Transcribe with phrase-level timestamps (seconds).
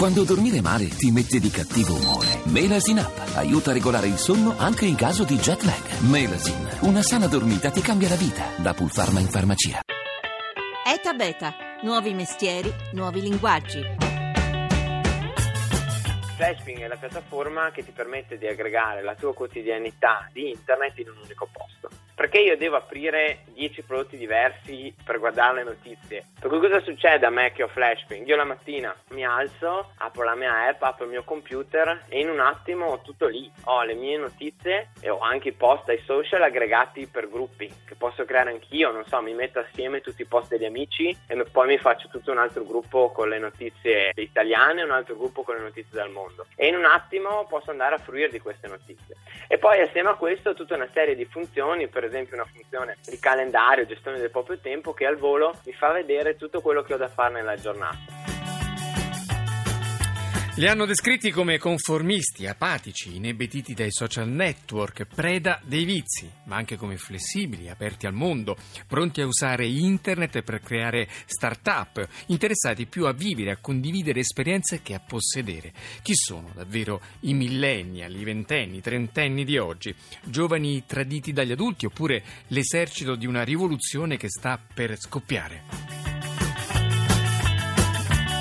[0.00, 2.40] Quando dormire male ti mette di cattivo umore.
[2.44, 6.00] Melasin Up aiuta a regolare il sonno anche in caso di jet lag.
[6.08, 8.46] Melasin, una sana dormita ti cambia la vita.
[8.56, 9.82] Da Pulpharma in farmacia.
[10.86, 13.82] ETA Beta, nuovi mestieri, nuovi linguaggi.
[16.36, 21.10] Flashping è la piattaforma che ti permette di aggregare la tua quotidianità di internet in
[21.10, 21.99] un unico posto.
[22.20, 26.26] Perché io devo aprire 10 prodotti diversi per guardare le notizie?
[26.38, 28.26] Per cui cosa succede a me che ho Flashping?
[28.26, 32.28] Io la mattina mi alzo, apro la mia app, apro il mio computer e in
[32.28, 33.50] un attimo ho tutto lì.
[33.64, 37.94] Ho le mie notizie e ho anche i post ai social aggregati per gruppi che
[37.94, 38.92] posso creare anch'io.
[38.92, 42.32] Non so, mi metto assieme tutti i post degli amici e poi mi faccio tutto
[42.32, 46.44] un altro gruppo con le notizie italiane un altro gruppo con le notizie del mondo
[46.54, 49.16] e in un attimo posso andare a fruire di queste notizie.
[49.48, 53.18] E poi assieme a questo tutta una serie di funzioni, per esempio una funzione di
[53.18, 56.98] calendario, gestione del proprio tempo che al volo mi fa vedere tutto quello che ho
[56.98, 58.19] da fare nella giornata.
[60.60, 66.76] Li hanno descritti come conformisti, apatici, inebetiti dai social network, preda dei vizi, ma anche
[66.76, 73.12] come flessibili, aperti al mondo, pronti a usare internet per creare start-up, interessati più a
[73.12, 75.72] vivere, a condividere esperienze che a possedere.
[76.02, 79.94] Chi sono davvero i millennial, i ventenni, i trentenni di oggi?
[80.24, 85.99] Giovani traditi dagli adulti oppure l'esercito di una rivoluzione che sta per scoppiare?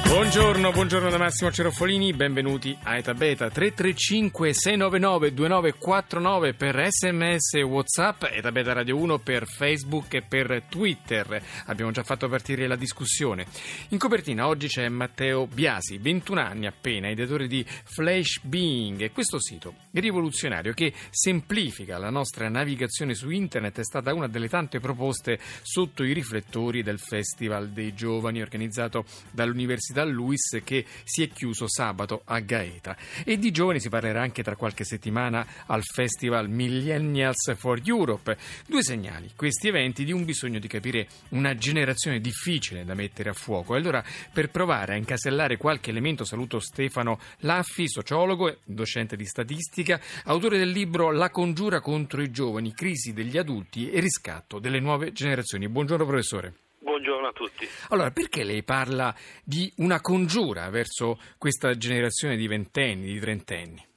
[0.09, 7.61] Buongiorno, buongiorno da Massimo Cerofolini, benvenuti a Eta Beta 335 699 2949 per sms e
[7.61, 11.39] whatsapp, Eta Beta Radio 1 per Facebook e per Twitter.
[11.67, 13.45] Abbiamo già fatto partire la discussione.
[13.89, 19.75] In copertina oggi c'è Matteo Biasi, 21 anni appena, ideatore di Flash Being questo sito
[19.91, 26.03] rivoluzionario che semplifica la nostra navigazione su internet è stata una delle tante proposte sotto
[26.03, 32.21] i riflettori del Festival dei Giovani organizzato dall'Università dal Luis che si è chiuso sabato
[32.25, 32.95] a Gaeta.
[33.25, 38.37] E di giovani si parlerà anche tra qualche settimana al Festival Millennials for Europe.
[38.65, 43.33] Due segnali, questi eventi, di un bisogno di capire una generazione difficile da mettere a
[43.33, 43.75] fuoco.
[43.75, 49.25] E allora, per provare a incasellare qualche elemento, saluto Stefano Laffi, sociologo e docente di
[49.25, 54.79] statistica, autore del libro La congiura contro i giovani, crisi degli adulti e riscatto delle
[54.79, 55.67] nuove generazioni.
[55.67, 56.68] Buongiorno professore.
[56.79, 57.67] Buongiorno a tutti.
[57.89, 59.13] Allora, perché lei parla
[59.43, 63.88] di una congiura verso questa generazione di ventenni, di trentenni?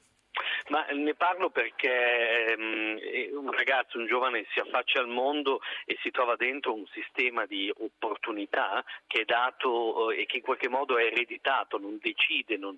[0.73, 6.11] Ma ne parlo perché um, un ragazzo, un giovane si affaccia al mondo e si
[6.11, 10.97] trova dentro un sistema di opportunità che è dato uh, e che in qualche modo
[10.97, 12.75] è ereditato, non decide, non,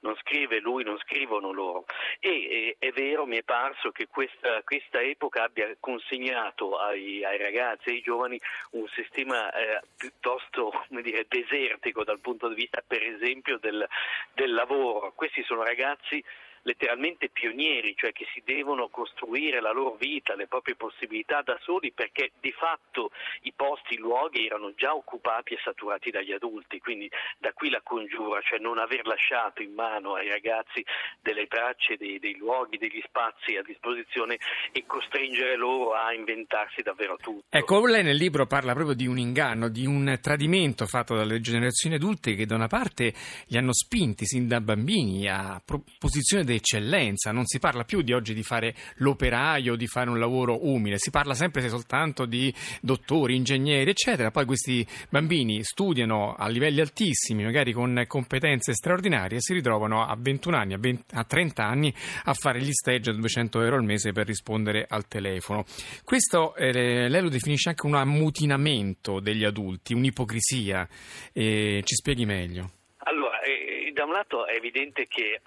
[0.00, 1.86] non scrive lui, non scrivono loro.
[2.20, 7.38] E, e, è vero, mi è parso che questa, questa epoca abbia consegnato ai, ai,
[7.38, 8.38] ragazzi, ai giovani,
[8.72, 13.88] un sistema eh, piuttosto dire, desertico dal punto di vista, per esempio, del,
[14.34, 15.14] del lavoro.
[15.14, 16.22] Questi sono ragazzi
[16.62, 21.92] letteralmente pionieri, cioè che si devono costruire la loro vita, le proprie possibilità da soli
[21.92, 23.10] perché di fatto
[23.42, 27.80] i posti, i luoghi erano già occupati e saturati dagli adulti, quindi da qui la
[27.82, 30.84] congiura, cioè non aver lasciato in mano ai ragazzi
[31.20, 34.38] delle tracce dei, dei luoghi, degli spazi a disposizione
[34.72, 37.44] e costringere loro a inventarsi davvero tutto.
[37.50, 41.96] Ecco, lei nel libro parla proprio di un inganno, di un tradimento fatto dalle generazioni
[41.96, 43.12] adulte che da una parte
[43.46, 45.60] li hanno spinti sin da bambini a
[45.98, 50.66] posizione d'eccellenza, non si parla più di oggi di fare l'operaio, di fare un lavoro
[50.66, 54.30] umile, si parla sempre soltanto di dottori, ingegneri, eccetera.
[54.30, 60.16] Poi questi bambini studiano a livelli altissimi, magari con competenze straordinarie, e si ritrovano a
[60.18, 61.94] 21 anni, a, 20, a 30 anni
[62.24, 65.64] a fare gli stage a 200 euro al mese per rispondere al telefono.
[66.04, 70.88] Questo eh, lei lo definisce anche un ammutinamento degli adulti, un'ipocrisia.
[71.32, 72.70] Eh, ci spieghi meglio?
[72.98, 75.40] Allora, eh, da un lato è evidente che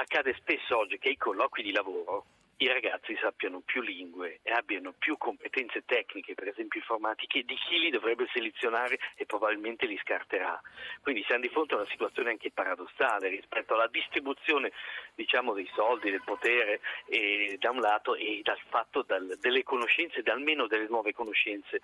[0.00, 2.26] accade spesso oggi che i colloqui di lavoro
[2.60, 7.78] i ragazzi sappiano più lingue e abbiano più competenze tecniche, per esempio informatiche, di chi
[7.78, 10.60] li dovrebbe selezionare e probabilmente li scarterà.
[11.00, 14.72] Quindi siamo di fronte a una situazione anche paradossale rispetto alla distribuzione
[15.14, 20.20] diciamo, dei soldi, del potere eh, da un lato e dal fatto dal, delle conoscenze,
[20.26, 21.80] almeno delle nuove conoscenze.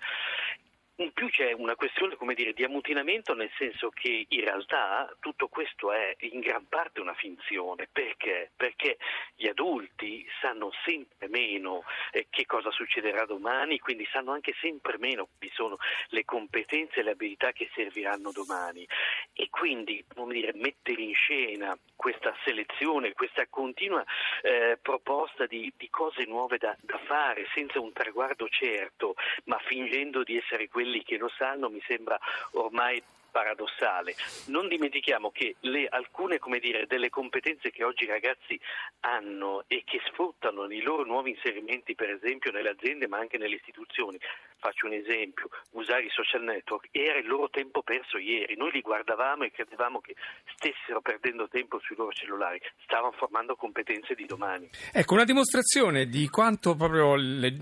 [0.99, 5.47] In più c'è una questione come dire, di ammutinamento nel senso che in realtà tutto
[5.47, 7.87] questo è in gran parte una finzione.
[7.91, 8.49] Perché?
[8.55, 8.97] Perché
[9.35, 15.27] gli adulti sanno sempre meno eh, che cosa succederà domani, quindi sanno anche sempre meno
[15.37, 15.77] quali sono
[16.07, 18.87] le competenze e le abilità che serviranno domani.
[19.33, 24.03] E quindi dire, mettere in scena questa selezione, questa continua
[24.41, 29.15] eh, proposta di, di, cose nuove da, da fare senza un traguardo certo,
[29.45, 32.17] ma fingendo di essere quelli quelli che lo sanno mi sembra
[32.51, 34.15] ormai paradossale.
[34.47, 38.59] Non dimentichiamo che le, alcune dire, delle competenze che oggi i ragazzi
[39.01, 43.55] hanno e che sfruttano nei loro nuovi inserimenti, per esempio nelle aziende ma anche nelle
[43.55, 44.17] istituzioni,
[44.59, 48.55] faccio un esempio, usare i social network, era il loro tempo perso ieri.
[48.55, 50.15] Noi li guardavamo e credevamo che
[50.55, 54.69] stessero perdendo tempo sui loro cellulari, stavano formando competenze di domani.
[54.91, 57.55] Ecco, una dimostrazione di quanto proprio le,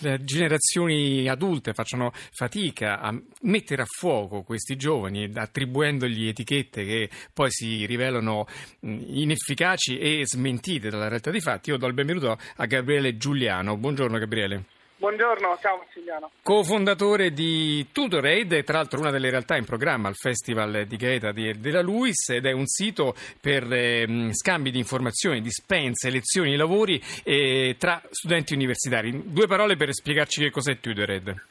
[0.00, 7.50] le generazioni adulte facciano fatica a mettere a fuoco questi giovani, attribuendogli etichette che poi
[7.50, 8.46] si rivelano
[8.80, 11.70] inefficaci e smentite dalla realtà dei fatti.
[11.70, 13.76] Io do il benvenuto a Gabriele Giuliano.
[13.76, 14.73] Buongiorno Gabriele.
[15.04, 16.30] Buongiorno, ciao Massimiliano.
[16.42, 21.60] Co-fondatore di Tutorade, tra l'altro una delle realtà in programma al Festival di Gaeta di,
[21.60, 27.76] della Luis ed è un sito per eh, scambi di informazioni, dispense, lezioni lavori eh,
[27.78, 29.24] tra studenti universitari.
[29.26, 31.48] Due parole per spiegarci che cos'è Tutorade.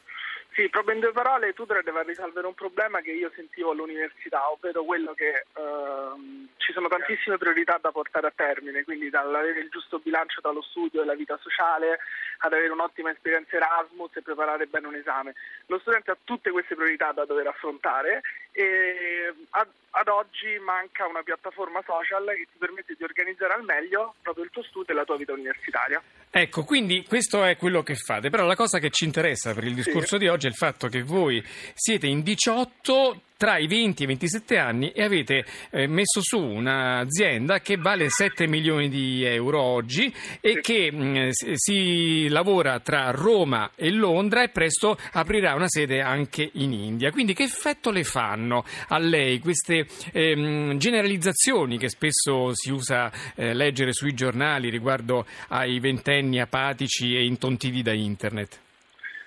[0.54, 4.84] Sì, proprio in due parole, Tutor deve risolvere un problema che io sentivo all'università, ovvero
[4.84, 9.98] quello che ehm, ci sono tantissime priorità da portare a termine, quindi dall'avere il giusto
[9.98, 11.98] bilancio tra lo studio e la vita sociale,
[12.38, 15.34] ad avere un'ottima esperienza Erasmus e preparare bene un esame.
[15.66, 18.22] Lo studente ha tutte queste priorità da dover affrontare
[18.56, 24.14] e ad, ad oggi manca una piattaforma social che ti permette di organizzare al meglio
[24.22, 26.00] proprio il tuo studio e la tua vita universitaria.
[26.30, 29.74] Ecco, quindi questo è quello che fate, però la cosa che ci interessa per il
[29.74, 30.18] discorso sì.
[30.18, 31.42] di oggi è il fatto che voi
[31.74, 36.40] siete in 18 tra i 20 e i 27 anni e avete eh, messo su
[36.40, 40.10] un'azienda che vale 7 milioni di euro oggi
[40.40, 46.00] e che mh, mm, si lavora tra Roma e Londra e presto aprirà una sede
[46.00, 47.10] anche in India.
[47.10, 53.52] Quindi che effetto le fanno a lei queste ehm, generalizzazioni che spesso si usa eh,
[53.52, 58.58] leggere sui giornali riguardo ai ventenni apatici e intontiti da internet?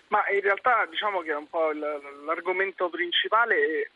[0.08, 1.72] Ma in realtà diciamo che è un po'
[2.26, 3.92] l'argomento principale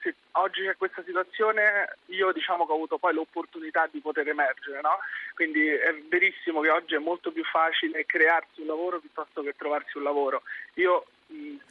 [0.00, 4.80] se oggi c'è questa situazione io diciamo che ho avuto poi l'opportunità di poter emergere,
[4.80, 4.98] no?
[5.34, 9.96] quindi è verissimo che oggi è molto più facile crearsi un lavoro piuttosto che trovarsi
[9.98, 10.42] un lavoro.
[10.74, 11.06] Io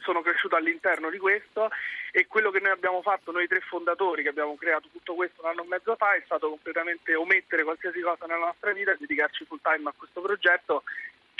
[0.00, 1.70] sono cresciuto all'interno di questo
[2.10, 5.48] e quello che noi abbiamo fatto, noi tre fondatori che abbiamo creato tutto questo un
[5.48, 9.44] anno e mezzo fa, è stato completamente omettere qualsiasi cosa nella nostra vita e dedicarci
[9.44, 10.82] full time a questo progetto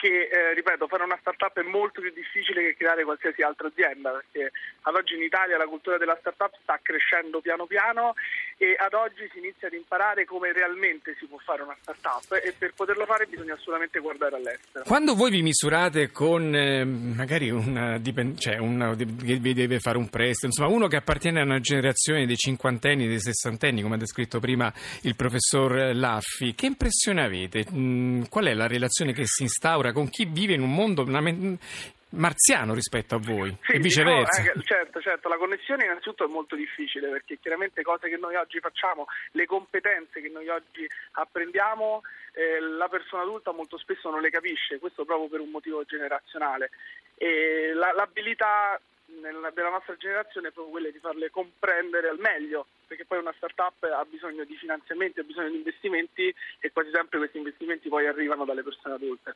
[0.03, 4.11] che, eh, ripeto, fare una startup è molto più difficile che creare qualsiasi altra azienda,
[4.11, 4.51] perché
[4.83, 8.15] ad oggi in Italia la cultura della startup sta crescendo piano piano
[8.57, 12.53] e ad oggi si inizia ad imparare come realmente si può fare una startup e
[12.59, 14.85] per poterlo fare bisogna assolutamente guardare all'estero.
[14.85, 18.01] Quando voi vi misurate con eh, magari una,
[18.37, 22.27] cioè una, che vi deve fare un prestito, insomma uno che appartiene a una generazione
[22.27, 24.73] dei cinquantenni, dei sessantenni, come ha descritto prima
[25.03, 27.65] il professor Laffi, che impressione avete?
[27.73, 31.05] Mm, qual è la relazione che si instaura con chi vive in un mondo
[32.12, 34.43] marziano rispetto a voi sì, e viceversa.
[34.43, 38.35] No, eh, certo, certo, la connessione innanzitutto è molto difficile perché chiaramente cose che noi
[38.37, 42.03] oggi facciamo, le competenze che noi oggi apprendiamo,
[42.33, 46.71] eh, la persona adulta molto spesso non le capisce, questo proprio per un motivo generazionale.
[47.17, 48.81] E la, l'abilità
[49.21, 53.33] nella, della nostra generazione è proprio quella di farle comprendere al meglio perché poi una
[53.37, 58.06] startup ha bisogno di finanziamenti, ha bisogno di investimenti e quasi sempre questi investimenti poi
[58.06, 59.35] arrivano dalle persone adulte.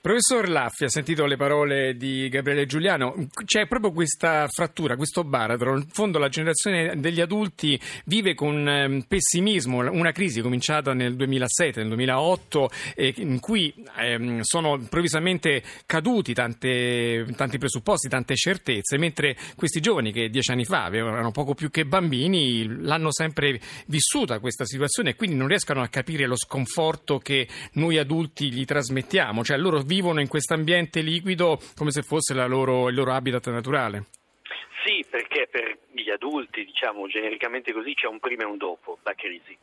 [0.00, 3.14] Professor Laffi, ha sentito le parole di Gabriele Giuliano,
[3.44, 9.02] c'è proprio questa frattura, questo baratro, in fondo la generazione degli adulti vive con ehm,
[9.02, 9.78] pessimismo.
[9.78, 12.70] Una crisi cominciata nel 2007, nel 2008
[13.16, 20.30] in cui ehm, sono improvvisamente caduti tante, tanti presupposti, tante certezze, mentre questi giovani che
[20.30, 25.36] dieci anni fa avevano poco più che bambini l'hanno sempre vissuta questa situazione e quindi
[25.36, 30.28] non riescono a capire lo sconforto che noi adulti gli trasmettiamo, cioè loro vivono in
[30.28, 34.06] questo ambiente liquido come se fosse loro, il loro habitat naturale.
[34.84, 39.14] Sì, perché per gli adulti, diciamo genericamente così, c'è un prima e un dopo la
[39.14, 39.56] crisi.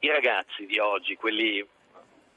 [0.00, 1.66] I ragazzi di oggi, quelli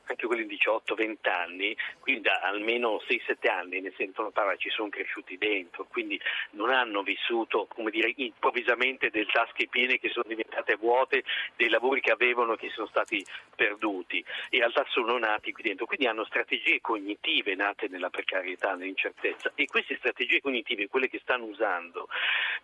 [0.05, 4.89] anche quelli di 18-20 anni, quindi da almeno 6-7 anni ne sentono parlare, ci sono
[4.89, 6.19] cresciuti dentro, quindi
[6.51, 11.23] non hanno vissuto, come dire, improvvisamente delle tasche piene che sono diventate vuote,
[11.55, 14.23] dei lavori che avevano che sono stati perduti.
[14.49, 19.65] In realtà sono nati qui dentro, quindi hanno strategie cognitive nate nella precarietà, nell'incertezza e
[19.65, 22.07] queste strategie cognitive, quelle che stanno usando,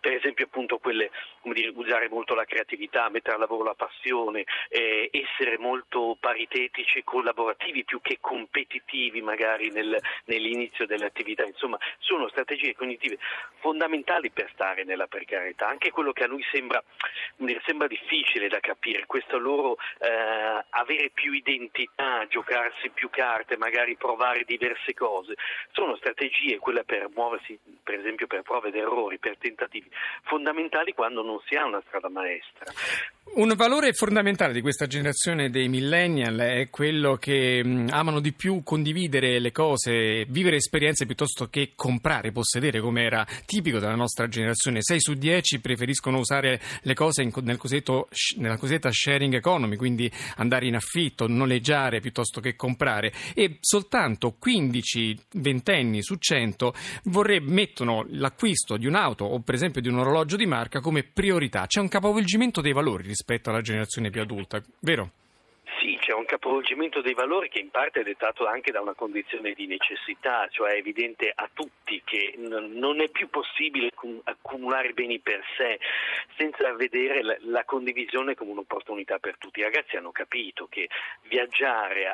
[0.00, 4.44] per esempio appunto quelle, come dire, usare molto la creatività, mettere a lavoro la passione,
[4.68, 11.44] eh, essere molto paritetici con la collaborativi più che competitivi magari nel, nell'inizio delle attività.
[11.44, 13.18] Insomma, sono strategie cognitive
[13.60, 15.68] fondamentali per stare nella precarietà.
[15.68, 16.82] Anche quello che a noi sembra,
[17.64, 24.44] sembra difficile da capire, questo loro eh, avere più identità, giocarsi più carte, magari provare
[24.44, 25.34] diverse cose,
[25.72, 29.90] sono strategie, quelle per muoversi per esempio per prove ed errori, per tentativi,
[30.22, 32.72] fondamentali quando non si ha una strada maestra.
[33.32, 38.62] Un valore fondamentale di questa generazione dei millennial è quello che mh, amano di più
[38.64, 44.82] condividere le cose, vivere esperienze piuttosto che comprare, possedere, come era tipico della nostra generazione.
[44.82, 47.58] 6 su 10 preferiscono usare le cose nel
[48.36, 55.18] nella cosiddetta sharing economy, quindi andare in affitto, noleggiare piuttosto che comprare e soltanto 15
[55.34, 60.46] ventenni su 100 vorrebbero mettono l'acquisto di un'auto o per esempio di un orologio di
[60.46, 61.66] marca come priorità.
[61.66, 65.10] C'è un capovolgimento dei valori rispetto alla generazione più adulta, vero?
[65.78, 69.52] Sì, c'è un capovolgimento dei valori che in parte è dettato anche da una condizione
[69.52, 73.90] di necessità, cioè è evidente a tutti che non è più possibile
[74.24, 75.78] accumulare beni per sé
[76.36, 79.60] senza vedere la, condivisione come un'opportunità per tutti.
[79.60, 80.88] I ragazzi hanno capito che
[81.28, 82.08] viaggiare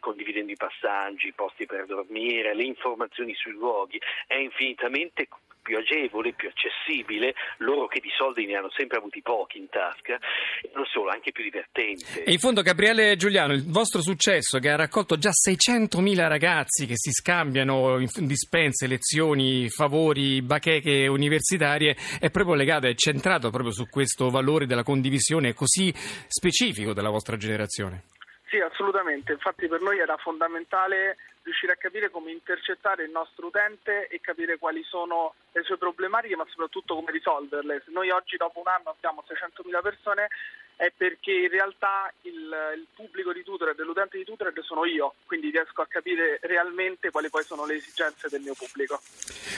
[0.00, 5.28] condividendo i passaggi, i posti per dormire, le informazioni sui luoghi è infinitamente
[5.64, 10.20] più agevole, più accessibile, loro che di soldi ne hanno sempre avuti pochi in tasca,
[10.62, 12.22] e non solo, anche più divertente.
[12.22, 16.96] E in fondo Gabriele Giuliano, il vostro successo che ha raccolto già 600.000 ragazzi che
[16.96, 23.88] si scambiano in dispense, lezioni, favori, bacheche universitarie, è proprio legato, è centrato proprio su
[23.88, 25.92] questo valore della condivisione così
[26.28, 28.02] specifico della vostra generazione.
[28.48, 29.32] Sì, assolutamente.
[29.32, 34.58] Infatti per noi era fondamentale riuscire a capire come intercettare il nostro utente e capire
[34.58, 37.82] quali sono le sue problematiche, ma soprattutto come risolverle.
[37.84, 40.28] Se noi oggi dopo un anno abbiamo 600.000 persone
[40.76, 42.32] è perché in realtà il,
[42.76, 47.28] il pubblico di Tutored l'utente di Tutored sono io, quindi riesco a capire realmente quali
[47.30, 49.00] poi sono le esigenze del mio pubblico.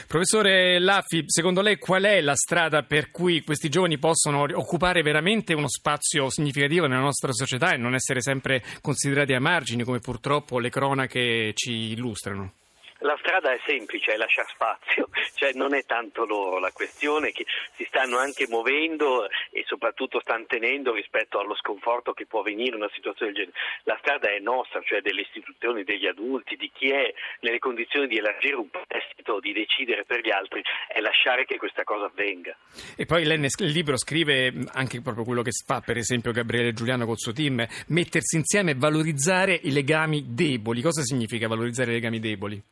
[0.07, 5.55] Professore Laffi, secondo lei qual è la strada per cui questi giovani possono occupare veramente
[5.55, 10.59] uno spazio significativo nella nostra società e non essere sempre considerati a margini come purtroppo
[10.59, 12.53] le cronache ci illustrano?
[13.01, 17.45] La strada è semplice, è lasciare spazio, cioè non è tanto loro la questione che
[17.75, 22.89] si stanno anche muovendo e soprattutto stanno tenendo rispetto allo sconforto che può venire una
[22.95, 23.59] situazione del genere.
[23.85, 28.17] La strada è nostra, cioè delle istituzioni, degli adulti, di chi è nelle condizioni di
[28.17, 32.57] elargire un prestito, di decidere per gli altri, è lasciare che questa cosa avvenga.
[32.97, 37.05] E poi lei nel libro scrive anche proprio quello che fa per esempio Gabriele Giuliano
[37.05, 40.81] col suo team, mettersi insieme e valorizzare i legami deboli.
[40.81, 42.63] Cosa significa valorizzare i legami deboli?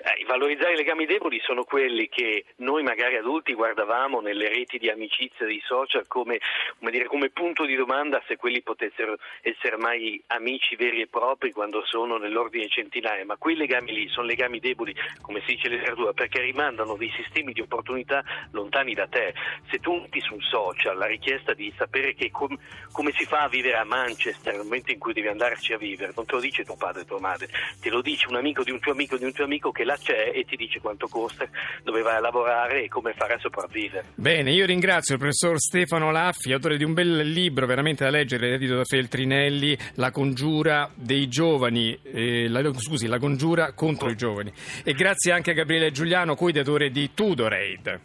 [0.00, 4.88] Eh, valorizzare i legami deboli sono quelli che noi magari adulti guardavamo nelle reti di
[4.88, 6.38] amicizia dei social come,
[6.78, 11.50] come, dire, come punto di domanda se quelli potessero essere mai amici veri e propri
[11.50, 16.12] quando sono nell'ordine centinaia, ma quei legami lì sono legami deboli, come si dice letteratura,
[16.12, 19.34] perché rimandano dei sistemi di opportunità lontani da te.
[19.68, 22.56] Se tu metti su un social la richiesta di sapere com-
[22.92, 26.12] come si fa a vivere a Manchester nel momento in cui devi andarci a vivere,
[26.14, 27.48] non te lo dice tuo padre e tua madre,
[27.80, 29.96] te lo dice un amico di un tuo amico di un tuo amico che là
[29.96, 31.48] c'è e ti dice quanto costa,
[31.82, 34.04] dove vai a lavorare e come fare a sopravvivere.
[34.14, 38.52] Bene, io ringrazio il professor Stefano Laffi, autore di un bel libro veramente da leggere,
[38.52, 44.10] edito da Feltrinelli, La congiura dei giovani, eh, la, scusi, La congiura contro oh.
[44.10, 44.52] i giovani.
[44.84, 48.00] E grazie anche a Gabriele Giuliano, coidatore di Tudoraid.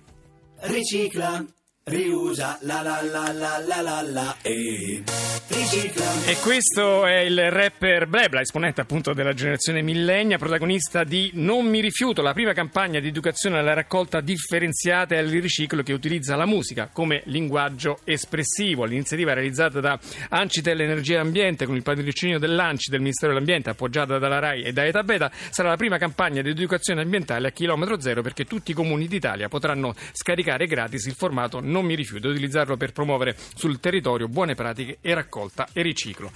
[0.62, 1.46] Ricicla
[1.86, 5.04] riusa la la la la la la la e
[5.48, 6.26] ricicla.
[6.26, 11.82] E questo è il rapper Blebla, esponente appunto della generazione millennia, protagonista di Non mi
[11.82, 16.46] rifiuto, la prima campagna di educazione alla raccolta differenziata e al riciclo che utilizza la
[16.46, 18.86] musica come linguaggio espressivo.
[18.86, 20.00] L'iniziativa realizzata da
[20.30, 24.74] Ancitel Energia e Ambiente con il patrocinio dell'Anci del Ministero dell'Ambiente, appoggiata dalla RAI e
[24.74, 28.72] da Eta Beta, sarà la prima campagna di educazione ambientale a chilometro zero perché tutti
[28.72, 33.36] i comuni d'Italia potranno scaricare gratis il formato non mi rifiuto di utilizzarlo per promuovere
[33.56, 36.32] sul territorio buone pratiche e raccolta e riciclo.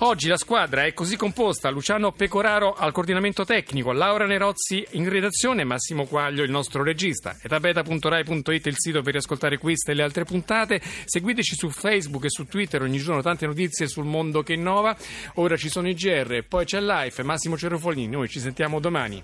[0.00, 5.64] Oggi la squadra è così composta: Luciano Pecoraro al coordinamento tecnico, Laura Nerozzi in redazione,
[5.64, 7.36] Massimo Quaglio il nostro regista.
[7.42, 10.80] Etabeta.rai.it il sito per riascoltare queste e le altre puntate.
[11.04, 14.96] Seguiteci su Facebook e su Twitter, ogni giorno tante notizie sul mondo che innova.
[15.34, 18.08] Ora ci sono i GR, poi c'è Life, Massimo Cerofolini.
[18.08, 19.22] Noi ci sentiamo domani.